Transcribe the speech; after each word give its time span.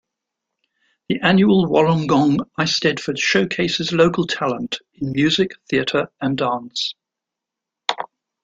The 1.09 1.19
annual 1.21 1.67
Wollongong 1.67 2.39
Eisteddfod 2.59 3.19
showcases 3.19 3.91
local 3.93 4.25
talent 4.25 4.79
in 4.95 5.11
music, 5.11 5.51
theatre 5.69 6.07
and 6.19 6.35
dance. 6.35 6.95